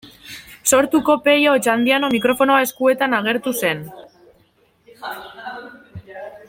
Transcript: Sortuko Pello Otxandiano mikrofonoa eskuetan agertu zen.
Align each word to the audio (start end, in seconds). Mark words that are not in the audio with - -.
Sortuko 0.75 1.15
Pello 1.27 1.51
Otxandiano 1.57 2.09
mikrofonoa 2.15 2.63
eskuetan 2.69 3.15
agertu 3.19 3.55
zen. 3.67 3.85